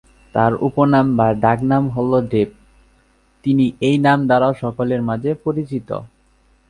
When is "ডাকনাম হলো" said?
1.43-2.17